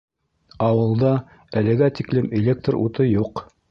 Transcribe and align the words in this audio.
Ауылда 0.67 1.13
әлегә 1.63 1.93
тиклем 2.01 2.35
электр 2.43 2.83
уты 2.85 3.11
юҡ. 3.15 3.51